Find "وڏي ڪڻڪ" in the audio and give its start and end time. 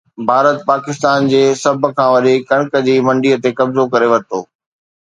2.13-2.71